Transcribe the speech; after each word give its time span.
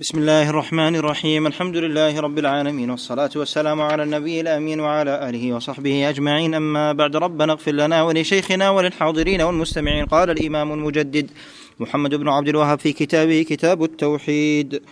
بسم 0.00 0.18
الله 0.18 0.50
الرحمن 0.50 0.96
الرحيم. 0.96 1.46
الحمد 1.46 1.76
لله 1.76 2.20
رب 2.20 2.38
العالمين 2.38 2.90
والصلاة 2.90 3.30
والسلام 3.36 3.80
على 3.80 4.02
النبي 4.02 4.40
الأمين 4.40 4.80
وعلى 4.80 5.28
آله 5.28 5.52
وصحبه 5.52 6.08
أجمعين. 6.08 6.54
أما 6.54 6.92
بعد 6.92 7.16
ربنا 7.16 7.52
اغفر 7.52 7.72
لنا 7.72 8.02
ولشيخنا 8.02 8.70
وللحاضرين 8.70 9.40
والمستمعين. 9.40 10.06
قال 10.06 10.30
الإمام 10.30 10.72
المجدد 10.72 11.30
محمد 11.80 12.14
بن 12.14 12.28
عبد 12.28 12.48
الوهاب 12.48 12.78
في 12.78 12.92
كتابه 12.92 13.42
كتاب 13.42 13.84
التوحيد. 13.84 14.82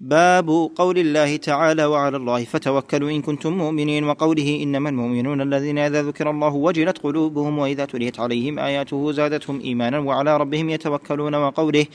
باب 0.00 0.70
قول 0.76 0.98
الله 0.98 1.36
تعالى 1.36 1.84
وعلى 1.84 2.16
الله 2.16 2.44
فتوكلوا 2.44 3.10
إن 3.10 3.22
كنتم 3.22 3.52
مؤمنين 3.52 4.04
وقوله 4.04 4.62
إنما 4.62 4.88
المؤمنون 4.88 5.40
الذين 5.40 5.78
إذا 5.78 6.02
ذكر 6.02 6.30
الله 6.30 6.54
وجلت 6.54 6.98
قلوبهم 6.98 7.58
وإذا 7.58 7.84
تليت 7.84 8.20
عليهم 8.20 8.58
آياته 8.58 9.12
زادتهم 9.12 9.60
إيمانا 9.60 9.98
وعلى 9.98 10.36
ربهم 10.36 10.70
يتوكلون 10.70 11.34
وقوله 11.34 11.86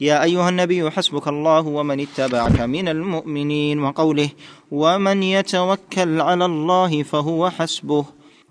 يا 0.00 0.22
أيها 0.22 0.48
النبي 0.48 0.90
حسبك 0.90 1.28
الله 1.28 1.66
ومن 1.66 2.00
اتبعك 2.00 2.60
من 2.60 2.88
المؤمنين 2.88 3.82
وقوله 3.82 4.30
ومن 4.70 5.22
يتوكل 5.22 6.20
على 6.20 6.44
الله 6.44 7.02
فهو 7.02 7.50
حسبه 7.50 8.04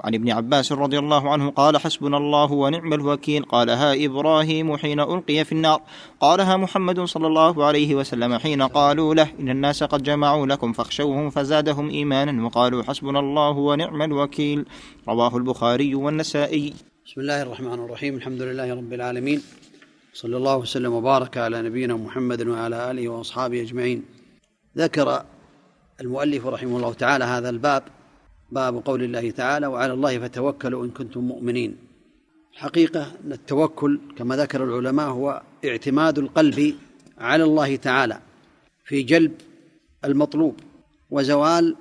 عن 0.03 0.15
ابن 0.15 0.31
عباس 0.31 0.71
رضي 0.71 0.99
الله 0.99 1.31
عنه 1.31 1.49
قال 1.49 1.77
حسبنا 1.77 2.17
الله 2.17 2.51
ونعم 2.51 2.93
الوكيل. 2.93 3.43
قالها 3.43 4.05
إبراهيم 4.05 4.77
حين 4.77 4.99
ألقي 4.99 5.45
في 5.45 5.51
النار. 5.51 5.81
قالها 6.19 6.57
محمد 6.57 6.99
صلى 6.99 7.27
الله 7.27 7.65
عليه 7.65 7.95
وسلم 7.95 8.37
حين 8.37 8.61
قالوا 8.61 9.15
له 9.15 9.29
إن 9.39 9.49
الناس 9.49 9.83
قد 9.83 10.03
جمعوا 10.03 10.47
لكم 10.47 10.73
فاخشوهم 10.73 11.29
فزادهم 11.29 11.89
إيمانا. 11.89 12.45
وقالوا 12.45 12.83
حسبنا 12.83 13.19
الله 13.19 13.57
ونعم 13.57 14.01
الوكيل. 14.01 14.65
رواه 15.09 15.37
البخاري 15.37 15.95
والنسائي. 15.95 16.73
بسم 17.05 17.21
الله 17.21 17.41
الرحمن 17.41 17.73
الرحيم. 17.73 18.15
الحمد 18.15 18.41
لله 18.41 18.73
رب 18.73 18.93
العالمين. 18.93 19.41
صلى 20.13 20.37
الله 20.37 20.57
وسلم 20.57 20.93
وبارك 20.93 21.37
على 21.37 21.61
نبينا 21.61 21.95
محمد 21.95 22.47
وعلى 22.47 22.91
آله 22.91 23.09
وأصحابه 23.09 23.61
أجمعين. 23.61 24.05
ذكر 24.77 25.23
المؤلف 26.01 26.45
رحمه 26.45 26.77
الله 26.77 26.93
تعالى 26.93 27.25
هذا 27.25 27.49
الباب 27.49 27.83
باب 28.51 28.85
قول 28.85 29.03
الله 29.03 29.31
تعالى 29.31 29.67
وعلى 29.67 29.93
الله 29.93 30.19
فتوكلوا 30.19 30.85
إن 30.85 30.89
كنتم 30.89 31.21
مؤمنين. 31.21 31.77
الحقيقة 32.53 33.11
أن 33.25 33.31
التوكل 33.31 33.99
كما 34.17 34.35
ذكر 34.35 34.63
العلماء 34.63 35.09
هو 35.09 35.41
اعتماد 35.65 36.19
القلب 36.19 36.75
على 37.17 37.43
الله 37.43 37.75
تعالى 37.75 38.19
في 38.85 39.01
جلب 39.01 39.33
المطلوب 40.05 40.59
وزوال 41.09 41.75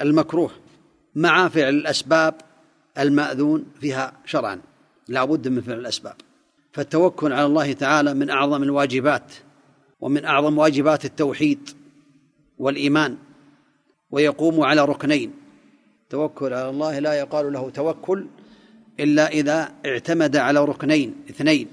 المكروه 0.00 0.50
مع 1.14 1.48
فعل 1.48 1.74
الأسباب 1.74 2.34
المأذون 2.98 3.64
فيها 3.80 4.12
شرعا. 4.24 4.60
لا 5.08 5.24
بد 5.24 5.48
من 5.48 5.60
فعل 5.60 5.78
الأسباب. 5.78 6.14
فالتوكل 6.72 7.32
على 7.32 7.46
الله 7.46 7.72
تعالى 7.72 8.14
من 8.14 8.30
أعظم 8.30 8.62
الواجبات 8.62 9.32
ومن 10.00 10.24
أعظم 10.24 10.58
واجبات 10.58 11.04
التوحيد 11.04 11.70
والإيمان 12.58 13.16
ويقوم 14.10 14.60
على 14.60 14.84
ركنين. 14.84 15.45
توكل 16.10 16.54
على 16.54 16.68
الله 16.68 16.98
لا 16.98 17.14
يقال 17.14 17.52
له 17.52 17.70
توكل 17.70 18.26
إلا 19.00 19.28
إذا 19.28 19.72
اعتمد 19.86 20.36
على 20.36 20.64
ركنين 20.64 21.14
اثنين 21.30 21.68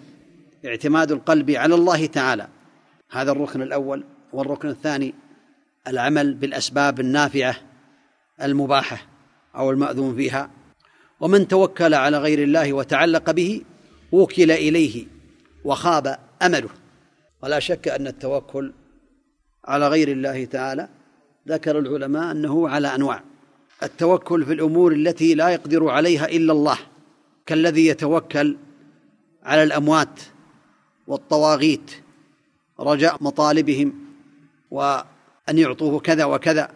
اعتماد 0.65 1.11
القلب 1.11 1.51
على 1.51 1.75
الله 1.75 2.05
تعالى. 2.05 2.47
هذا 3.11 3.31
الركن 3.31 3.61
الأول 3.61 4.03
والركن 4.33 4.69
الثاني 4.69 5.13
العمل 5.87 6.33
بالأسباب 6.33 6.99
النافعة 6.99 7.55
المباحة 8.41 9.07
أو 9.55 9.71
المأذون 9.71 10.15
فيها. 10.15 10.49
ومن 11.19 11.47
توكل 11.47 11.93
على 11.93 12.17
غير 12.17 12.43
الله 12.43 12.73
وتعلق 12.73 13.31
به 13.31 13.61
وكل 14.11 14.51
إليه 14.51 15.05
وخاب 15.65 16.17
أمله. 16.41 16.69
ولا 17.43 17.59
شك 17.59 17.87
أن 17.87 18.07
التوكل 18.07 18.73
على 19.65 19.87
غير 19.87 20.11
الله 20.11 20.45
تعالى 20.45 20.89
ذكر 21.47 21.79
العلماء 21.79 22.31
أنه 22.31 22.69
على 22.69 22.95
أنواع. 22.95 23.23
التوكل 23.83 24.45
في 24.45 24.53
الأمور 24.53 24.91
التي 24.91 25.35
لا 25.35 25.49
يقدر 25.49 25.89
عليها 25.89 26.25
إلا 26.25 26.53
الله 26.53 26.77
كالذي 27.45 27.87
يتوكل 27.87 28.57
على 29.43 29.63
الأموات 29.63 30.19
والطواغيت 31.07 31.91
رجاء 32.79 33.23
مطالبهم 33.23 33.93
وأن 34.71 35.57
يعطوه 35.57 35.99
كذا 35.99 36.25
وكذا 36.25 36.71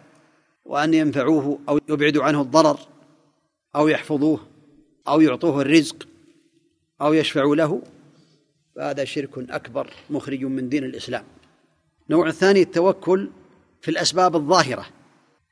وأن 0.64 0.94
ينفعوه 0.94 1.58
أو 1.68 1.80
يبعدوا 1.88 2.24
عنه 2.24 2.42
الضرر 2.42 2.78
أو 3.76 3.88
يحفظوه 3.88 4.40
أو 5.08 5.20
يعطوه 5.20 5.60
الرزق 5.60 6.08
أو 7.00 7.12
يشفعوا 7.12 7.56
له 7.56 7.82
فهذا 8.76 9.04
شرك 9.04 9.50
أكبر 9.50 9.90
مخرج 10.10 10.44
من 10.44 10.68
دين 10.68 10.84
الإسلام. 10.84 11.24
نوع 12.10 12.28
الثاني 12.28 12.62
التوكل 12.62 13.30
في 13.80 13.90
الأسباب 13.90 14.36
الظاهرة. 14.36 14.86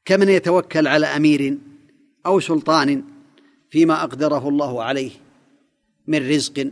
كمن 0.07 0.29
يتوكل 0.29 0.87
على 0.87 1.07
أمير 1.07 1.59
أو 2.27 2.41
سلطان 2.41 3.03
فيما 3.71 4.03
أقدره 4.03 4.49
الله 4.49 4.83
عليه 4.83 5.11
من 6.07 6.31
رزق 6.31 6.71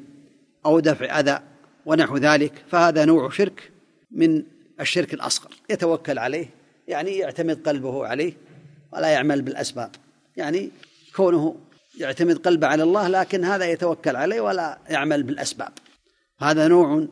أو 0.66 0.80
دفع 0.80 1.20
أذى 1.20 1.40
ونحو 1.86 2.16
ذلك 2.16 2.64
فهذا 2.70 3.04
نوع 3.04 3.30
شرك 3.30 3.72
من 4.10 4.42
الشرك 4.80 5.14
الأصغر. 5.14 5.50
يتوكل 5.70 6.18
عليه 6.18 6.50
يعني 6.88 7.10
يعتمد 7.10 7.68
قلبه 7.68 8.06
عليه 8.06 8.32
ولا 8.92 9.08
يعمل 9.08 9.42
بالأسباب. 9.42 9.90
يعني 10.36 10.70
كونه 11.16 11.56
يعتمد 11.98 12.38
قلبه 12.38 12.66
على 12.66 12.82
الله 12.82 13.08
لكن 13.08 13.44
هذا 13.44 13.64
يتوكل 13.64 14.16
عليه 14.16 14.40
ولا 14.40 14.78
يعمل 14.88 15.22
بالأسباب. 15.22 15.72
هذا 16.38 16.68
نوع 16.68 17.06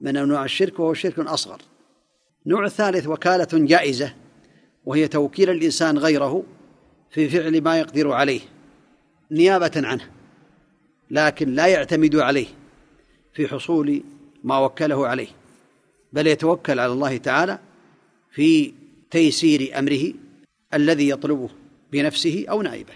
من 0.00 0.16
أنواع 0.16 0.44
الشرك 0.44 0.80
وهو 0.80 0.94
شرك 0.94 1.18
أصغر. 1.18 1.60
النوع 2.46 2.64
الثالث 2.64 3.06
وكالة 3.06 3.48
جائزة. 3.52 4.14
وهي 4.88 5.08
توكيل 5.08 5.50
الإنسان 5.50 5.98
غيره 5.98 6.44
في 7.10 7.28
فعل 7.28 7.60
ما 7.62 7.78
يقدر 7.78 8.12
عليه 8.12 8.40
نيابة 9.30 9.70
عنه 9.76 10.10
لكن 11.10 11.54
لا 11.54 11.66
يعتمد 11.66 12.16
عليه 12.16 12.46
في 13.34 13.48
حصول 13.48 14.02
ما 14.44 14.58
وكله 14.58 15.06
عليه 15.06 15.28
بل 16.12 16.26
يتوكل 16.26 16.80
على 16.80 16.92
الله 16.92 17.16
تعالى 17.16 17.58
في 18.30 18.72
تيسير 19.10 19.78
أمره 19.78 20.12
الذي 20.74 21.08
يطلبه 21.08 21.48
بنفسه 21.92 22.44
أو 22.50 22.62
نائبه. 22.62 22.94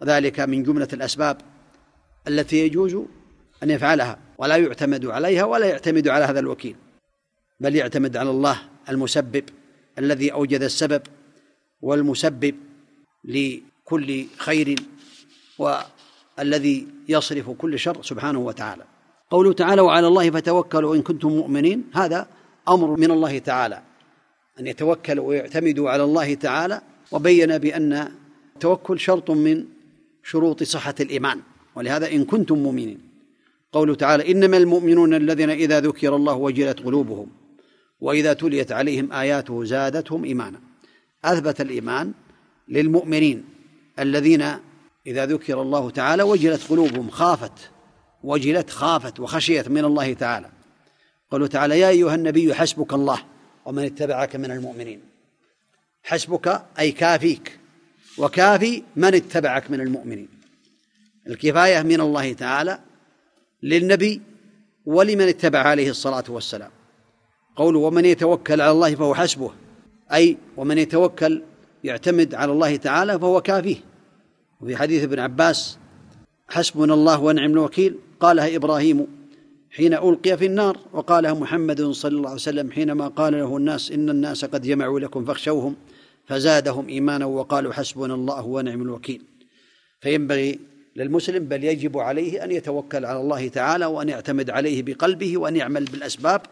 وذلك 0.00 0.40
من 0.40 0.62
جملة 0.62 0.88
الأسباب 0.92 1.36
التي 2.28 2.58
يجوز 2.58 2.94
أن 3.62 3.70
يفعلها 3.70 4.18
ولا 4.38 4.56
يعتمد 4.56 5.06
عليها 5.06 5.44
ولا 5.44 5.66
يعتمد 5.66 6.08
على 6.08 6.24
هذا 6.24 6.40
الوكيل 6.40 6.76
بل 7.60 7.76
يعتمد 7.76 8.16
على 8.16 8.30
الله 8.30 8.58
المسبب 8.88 9.44
الذي 9.98 10.32
أوجد 10.32 10.62
السبب 10.62 11.02
والمسبب 11.80 12.54
لكل 13.24 14.26
خير 14.36 14.78
والذي 15.58 16.86
يصرف 17.08 17.50
كل 17.50 17.78
شر 17.78 18.02
سبحانه 18.02 18.38
وتعالى. 18.38 18.84
قوله 19.30 19.52
تعالى 19.52 19.80
وعلى 19.80 20.06
الله 20.06 20.30
فتوكلوا 20.30 20.96
إن 20.96 21.02
كنتم 21.02 21.28
مؤمنين. 21.28 21.84
هذا 21.94 22.26
أمر 22.68 22.96
من 22.96 23.10
الله 23.10 23.38
تعالى. 23.38 23.82
أن 24.60 24.66
يتوكلوا 24.66 25.28
ويعتمدوا 25.28 25.90
على 25.90 26.04
الله 26.04 26.34
تعالى. 26.34 26.80
وبين 27.12 27.58
بأن 27.58 28.08
التوكل 28.54 29.00
شرط 29.00 29.30
من 29.30 29.64
شروط 30.22 30.62
صحة 30.62 30.94
الإيمان. 31.00 31.40
ولهذا 31.74 32.12
إن 32.12 32.24
كنتم 32.24 32.58
مؤمنين. 32.58 33.00
قوله 33.72 33.94
تعالى 33.94 34.32
إنما 34.32 34.56
المؤمنون 34.56 35.14
الذين 35.14 35.50
إذا 35.50 35.80
ذكر 35.80 36.16
الله 36.16 36.34
وجلت 36.34 36.80
قلوبهم. 36.80 37.26
وإذا 38.02 38.32
تليت 38.32 38.72
عليهم 38.72 39.12
آياته 39.12 39.64
زادتهم 39.64 40.24
إيمانا. 40.24 40.60
أثبت 41.24 41.60
الإيمان 41.60 42.12
للمؤمنين 42.68 43.44
الذين 43.98 44.42
إذا 45.06 45.26
ذكر 45.26 45.62
الله 45.62 45.90
تعالى 45.90 46.22
وجلت 46.22 46.62
قلوبهم 46.70 47.10
خافت 47.10 47.70
وجلت 48.22 48.70
خافت 48.70 49.20
وخشيت 49.20 49.68
من 49.68 49.84
الله 49.84 50.12
تعالى. 50.12 50.50
قوله 51.30 51.46
تعالى 51.46 51.80
يا 51.80 51.88
أيها 51.88 52.14
النبي 52.14 52.54
حسبك 52.54 52.92
الله 52.92 53.18
ومن 53.64 53.84
اتبعك 53.84 54.36
من 54.36 54.50
المؤمنين. 54.50 55.00
حسبك 56.02 56.62
أي 56.78 56.92
كافيك 56.92 57.58
وكافي 58.18 58.82
من 58.96 59.14
اتبعك 59.14 59.70
من 59.70 59.80
المؤمنين. 59.80 60.28
الكفاية 61.26 61.82
من 61.82 62.00
الله 62.00 62.32
تعالى 62.32 62.78
للنبي 63.62 64.20
ولمن 64.86 65.28
اتبع 65.28 65.58
عليه 65.58 65.90
الصلاة 65.90 66.24
والسلام. 66.28 66.70
قوله 67.56 67.78
ومن 67.78 68.04
يتوكل 68.04 68.60
على 68.60 68.70
الله 68.70 68.94
فهو 68.94 69.14
حسبه. 69.14 69.50
أي 70.12 70.36
ومن 70.56 70.78
يتوكل 70.78 71.42
يعتمد 71.84 72.34
على 72.34 72.52
الله 72.52 72.76
تعالى 72.76 73.18
فهو 73.18 73.40
كافيه. 73.40 73.76
وفي 74.60 74.76
حديث 74.76 75.02
ابن 75.02 75.18
عباس 75.18 75.78
حسبنا 76.48 76.94
الله 76.94 77.20
ونعم 77.20 77.50
الوكيل 77.50 77.94
قالها 78.20 78.56
إبراهيم 78.56 79.06
حين 79.70 79.94
ألقي 79.94 80.36
في 80.38 80.46
النار 80.46 80.78
وقالها 80.92 81.34
محمد 81.34 81.82
صلى 81.90 82.16
الله 82.16 82.28
عليه 82.28 82.40
وسلم 82.40 82.70
حينما 82.70 83.08
قال 83.08 83.32
له 83.32 83.56
الناس 83.56 83.90
إن 83.90 84.10
الناس 84.10 84.44
قد 84.44 84.62
جمعوا 84.62 85.00
لكم 85.00 85.24
فاخشوهم 85.24 85.76
فزادهم 86.26 86.88
إيمانا 86.88 87.24
وقالوا 87.24 87.72
حسبنا 87.72 88.14
الله 88.14 88.46
ونعم 88.46 88.82
الوكيل. 88.82 89.22
فينبغي 90.00 90.58
للمسلم 90.96 91.44
بل 91.44 91.64
يجب 91.64 91.98
عليه 91.98 92.44
أن 92.44 92.50
يتوكل 92.50 93.04
على 93.04 93.20
الله 93.20 93.48
تعالى 93.48 93.86
وأن 93.86 94.08
يعتمد 94.08 94.50
عليه 94.50 94.82
بقلبه 94.82 95.38
وأن 95.38 95.56
يعمل 95.56 95.84
بالأسباب 95.84 96.42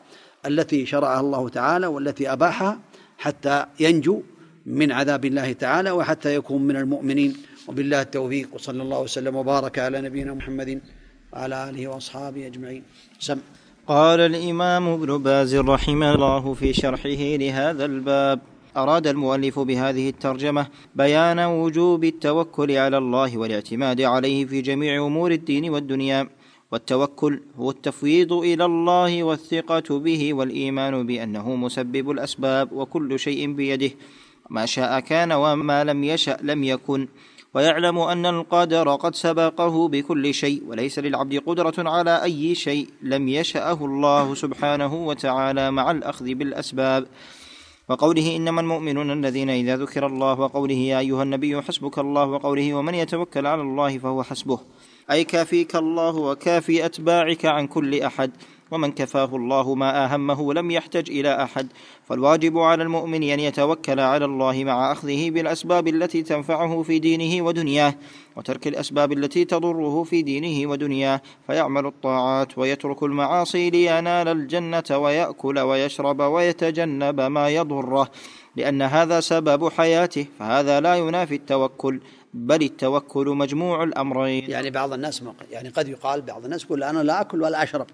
التي 0.46 0.86
شرعها 0.86 1.20
الله 1.20 1.48
تعالى 1.48 1.86
والتي 1.86 2.32
أباحها 2.32 2.78
حتى 3.18 3.66
ينجو 3.80 4.22
من 4.66 4.92
عذاب 4.92 5.24
الله 5.24 5.52
تعالى 5.52 5.90
وحتى 5.90 6.34
يكون 6.34 6.62
من 6.62 6.76
المؤمنين. 6.76 7.36
وبالله 7.68 8.02
التوفيق 8.02 8.48
وصلى 8.54 8.82
الله 8.82 9.00
وسلم 9.00 9.36
وبارك 9.36 9.78
على 9.78 10.00
نبينا 10.00 10.34
محمد 10.34 10.80
وعلى 11.32 11.70
آله 11.70 11.88
وأصحابه 11.88 12.46
أجمعين. 12.46 12.82
سم. 13.18 13.38
قال 13.86 14.20
الإمام 14.20 14.88
ابن 14.88 15.18
باز 15.18 15.56
رحمه 15.56 16.14
الله 16.14 16.54
في 16.54 16.72
شرحه 16.72 17.22
لهذا 17.42 17.84
الباب 17.84 18.40
أراد 18.76 19.06
المؤلف 19.06 19.58
بهذه 19.58 20.08
الترجمة 20.08 20.66
بيان 20.94 21.38
وجوب 21.38 22.04
التوكل 22.04 22.70
على 22.72 22.98
الله 22.98 23.38
والاعتماد 23.38 24.00
عليه 24.00 24.46
في 24.46 24.60
جميع 24.60 25.06
أمور 25.06 25.32
الدين 25.32 25.70
والدنيا. 25.70 26.28
والتوكل 26.72 27.40
هو 27.58 27.70
التفويض 27.70 28.32
إلى 28.32 28.64
الله 28.64 29.22
والثقة 29.24 29.98
به 29.98 30.34
والإيمان 30.34 31.06
بأنه 31.06 31.56
مسبب 31.56 32.10
الأسباب 32.10 32.72
وكل 32.72 33.18
شيء 33.18 33.52
بيده. 33.52 33.90
ما 34.50 34.66
شاء 34.66 35.00
كان 35.00 35.32
وما 35.32 35.84
لم 35.84 36.04
يشأ 36.04 36.38
لم 36.42 36.64
يكن. 36.64 37.08
ويعلم 37.54 37.98
أن 37.98 38.26
القدر 38.26 38.94
قد 38.94 39.14
سبقه 39.14 39.88
بكل 39.88 40.34
شيء 40.34 40.62
وليس 40.66 40.98
للعبد 40.98 41.36
قدرة 41.46 41.74
على 41.78 42.22
أي 42.22 42.54
شيء 42.54 42.88
لم 43.02 43.28
يشأه 43.28 43.84
الله 43.84 44.34
سبحانه 44.34 44.94
وتعالى 44.94 45.70
مع 45.70 45.90
الأخذ 45.90 46.34
بالأسباب. 46.34 47.06
وقوله 47.88 48.36
إنما 48.36 48.60
المؤمنون 48.60 49.10
الذين 49.10 49.50
إذا 49.50 49.76
ذكر 49.76 50.06
الله 50.06 50.40
وقوله 50.40 50.74
يا 50.74 50.98
أيها 50.98 51.22
النبي 51.22 51.62
حسبك 51.62 51.98
الله 51.98 52.24
وقوله 52.24 52.74
ومن 52.74 52.94
يتوكل 52.94 53.46
على 53.46 53.62
الله 53.62 53.98
فهو 53.98 54.22
حسبه. 54.22 54.58
أي 55.10 55.24
كافيك 55.24 55.76
الله 55.76 56.16
وكافي 56.16 56.84
أتباعك 56.84 57.44
عن 57.46 57.66
كل 57.66 58.00
أحد 58.00 58.30
ومن 58.70 58.92
كفاه 58.92 59.36
الله 59.36 59.74
ما 59.74 60.04
أهمه 60.04 60.54
لم 60.54 60.70
يحتج 60.70 61.10
إلى 61.10 61.42
أحد. 61.42 61.68
فالواجب 62.08 62.58
على 62.58 62.82
المؤمن 62.82 63.22
أن 63.22 63.40
يتوكل 63.40 64.00
على 64.00 64.24
الله 64.24 64.64
مع 64.64 64.92
أخذه 64.92 65.30
بالأسباب 65.30 65.88
التي 65.88 66.22
تنفعه 66.22 66.82
في 66.82 66.98
دينه 66.98 67.44
ودنياه 67.44 67.94
وترك 68.36 68.66
الأسباب 68.66 69.12
التي 69.12 69.44
تضره 69.44 70.02
في 70.04 70.22
دينه 70.22 70.70
ودنياه. 70.70 71.20
فيعمل 71.46 71.86
الطاعات 71.86 72.58
ويترك 72.58 73.02
المعاصي 73.02 73.70
لينال 73.70 74.28
الجنة 74.28 74.84
ويأكل 74.90 75.58
ويشرب 75.58 76.20
ويتجنب 76.20 77.20
ما 77.20 77.48
يضره. 77.48 78.10
لأن 78.56 78.82
هذا 78.82 79.20
سبب 79.20 79.68
حياته 79.68 80.26
فهذا 80.38 80.80
لا 80.80 80.94
ينافي 80.94 81.34
التوكل. 81.34 82.00
بل 82.34 82.62
التوكل 82.62 83.28
مجموع 83.28 83.84
الأمرين. 83.84 84.50
يعني 84.50 84.70
بعض 84.70 84.92
الناس 84.92 85.22
يعني 85.50 85.68
قد 85.68 85.88
يقال 85.88 86.22
بعض 86.22 86.44
الناس 86.44 86.64
يقول 86.64 86.84
أنا 86.84 87.02
لا 87.02 87.20
أكل 87.20 87.42
ولا 87.42 87.62
أشرب 87.62 87.86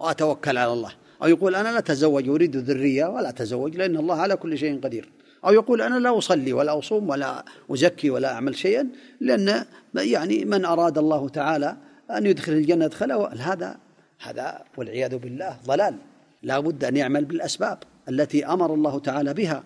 وأتوكل 0.00 0.58
على 0.58 0.72
الله. 0.72 0.92
أو 1.22 1.28
يقول 1.28 1.54
أنا 1.54 1.68
لا 1.68 1.78
أتزوج 1.78 2.28
أريد 2.28 2.56
ذرية 2.56 3.06
ولا 3.06 3.28
أتزوج 3.28 3.76
لأن 3.76 3.96
الله 3.96 4.20
على 4.20 4.36
كل 4.36 4.58
شيء 4.58 4.80
قدير. 4.80 5.08
أو 5.44 5.52
يقول 5.52 5.82
أنا 5.82 5.98
لا 5.98 6.18
أصلي 6.18 6.52
ولا 6.52 6.78
أصوم 6.78 7.08
ولا 7.08 7.44
أزكي 7.70 8.10
ولا 8.10 8.32
أعمل 8.32 8.56
شيئا 8.56 8.88
لأن 9.20 9.64
يعني 9.94 10.44
من 10.44 10.64
أراد 10.64 10.98
الله 10.98 11.28
تعالى 11.28 11.76
أن 12.10 12.26
يدخل 12.26 12.52
الجنة 12.52 12.84
ادخله 12.84 13.28
هذا 13.28 13.76
هذا 14.22 14.64
والعياذ 14.76 15.18
بالله 15.18 15.56
ضلال. 15.66 15.96
لا 16.42 16.60
بد 16.60 16.84
أن 16.84 16.96
يعمل 16.96 17.24
بالأسباب 17.24 17.78
التي 18.08 18.46
أمر 18.46 18.74
الله 18.74 18.98
تعالى 18.98 19.34
بها 19.34 19.64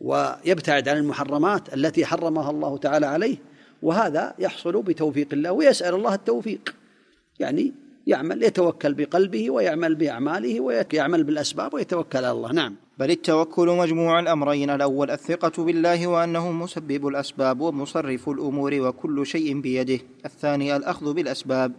ويبتعد 0.00 0.88
عن 0.88 0.96
المحرمات 0.96 1.74
التي 1.74 2.06
حرمها 2.06 2.50
الله 2.50 2.78
تعالى 2.78 3.06
عليه. 3.06 3.36
وهذا 3.84 4.34
يحصل 4.38 4.82
بتوفيق 4.82 5.28
الله 5.32 5.52
ويسأل 5.52 5.94
الله 5.94 6.14
التوفيق. 6.14 6.74
يعني 7.40 7.72
يعمل 8.06 8.42
يتوكل 8.42 8.94
بقلبه 8.94 9.50
ويعمل 9.50 9.94
بأعماله 9.94 10.60
ويعمل 10.60 11.24
بالأسباب 11.24 11.74
ويتوكل 11.74 12.18
على 12.18 12.30
الله. 12.30 12.52
نعم. 12.52 12.74
بل 12.98 13.10
التوكل 13.10 13.68
مجموع 13.68 14.20
الأمرين. 14.20 14.70
الأول 14.70 15.10
الثقة 15.10 15.64
بالله 15.64 16.06
وأنه 16.06 16.52
مسبب 16.52 17.08
الأسباب 17.08 17.60
ومصرف 17.60 18.28
الأمور 18.28 18.74
وكل 18.74 19.26
شيء 19.26 19.60
بيده. 19.60 19.98
الثاني 20.24 20.76
الأخذ 20.76 21.12
بالأسباب. 21.12 21.72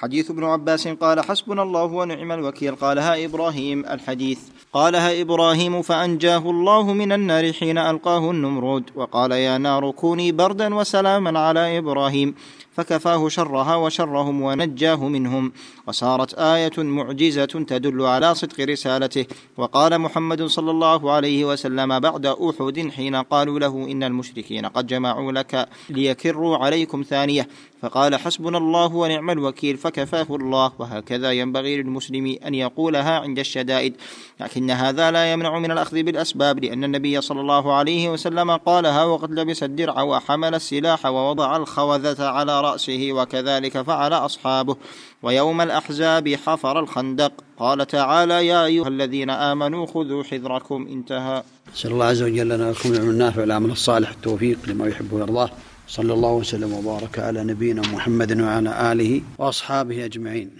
حديث 0.00 0.30
ابن 0.30 0.44
عباس 0.44 0.88
قال 0.88 1.20
حسبنا 1.20 1.62
الله 1.62 1.84
ونعم 1.84 2.32
الوكيل. 2.32 2.74
قالها 2.74 3.24
إبراهيم 3.24 3.84
الحديث. 3.84 4.40
قالها 4.72 5.20
إبراهيم 5.20 5.82
فأنجاه 5.82 6.50
الله 6.50 6.92
من 6.92 7.12
النار 7.12 7.52
حين 7.52 7.78
ألقاه 7.78 8.30
النمرود. 8.30 8.84
وقال 8.96 9.32
يا 9.32 9.58
نار 9.58 9.90
كوني 9.90 10.32
بردا 10.32 10.74
وسلاما 10.74 11.38
على 11.38 11.78
إبراهيم. 11.78 12.34
فكفاه 12.72 13.28
شرها 13.28 13.76
وشرهم 13.76 14.42
ونجاه 14.42 15.08
منهم. 15.08 15.52
وصارت 15.86 16.34
آية 16.34 16.76
معجزة 16.78 17.44
تدل 17.44 18.02
على 18.02 18.34
صدق 18.34 18.60
رسالته. 18.60 19.26
وقال 19.56 19.98
محمد 19.98 20.42
صلى 20.42 20.70
الله 20.70 21.12
عليه 21.12 21.44
وسلم 21.44 21.98
بعد 21.98 22.26
أحد 22.26 22.90
حين 22.96 23.16
قالوا 23.16 23.58
له 23.58 23.88
إن 23.90 24.02
المشركين 24.02 24.66
قد 24.66 24.86
جمعوا 24.86 25.32
لك 25.32 25.68
ليكروا 25.90 26.56
عليكم 26.56 27.02
ثانية. 27.02 27.48
فقال 27.82 28.16
حسبنا 28.16 28.58
الله 28.58 28.94
ونعم 28.94 29.30
الوكيل 29.30 29.76
فكفاه 29.76 30.26
الله 30.30 30.72
وهكذا 30.78 31.32
ينبغي 31.32 31.76
للمسلم 31.76 32.36
أن 32.46 32.54
يقولها 32.54 33.18
عند 33.18 33.38
الشدائد. 33.38 33.96
لكن 34.40 34.70
هذا 34.70 35.10
لا 35.10 35.32
يمنع 35.32 35.58
من 35.58 35.70
الأخذ 35.70 36.02
بالأسباب 36.02 36.64
لأن 36.64 36.84
النبي 36.84 37.20
صلى 37.20 37.40
الله 37.40 37.74
عليه 37.74 38.10
وسلم 38.10 38.50
قالها 38.56 39.04
وقد 39.04 39.30
لبس 39.30 39.62
الدرع 39.62 40.02
وحمل 40.02 40.54
السلاح 40.54 41.06
ووضع 41.06 41.56
الخوذة 41.56 42.24
على 42.24 42.60
رأسه 42.60 43.12
وكذلك 43.12 43.82
فعل 43.82 44.12
أصحابه. 44.12 44.76
ويوم 45.22 45.60
الأحزاب 45.60 46.34
حفر 46.34 46.80
الخندق. 46.80 47.32
قال 47.58 47.86
تعالى 47.86 48.46
يا 48.46 48.64
أيها 48.64 48.88
الذين 48.88 49.30
آمنوا 49.30 49.86
خذوا 49.86 50.22
حذركم. 50.22 50.88
انتهى. 50.90 51.42
نسأل 51.74 51.90
الله 51.90 52.04
عز 52.04 52.22
وجل 52.22 52.48
لنا 52.48 52.68
ولكم 52.68 52.92
العلم 52.92 53.10
النافع 53.10 53.40
والعمل 53.40 53.70
الصالح 53.70 54.10
التوفيق 54.10 54.58
لما 54.66 54.88
يحب 54.88 55.12
ويرضاه. 55.12 55.50
صلى 55.90 56.12
الله 56.12 56.32
وسلم 56.32 56.72
وبارك 56.72 57.18
على 57.18 57.44
نبينا 57.44 57.82
محمد 57.82 58.40
وعلى 58.40 58.92
آله 58.92 59.22
وأصحابه 59.38 60.04
أجمعين. 60.04 60.50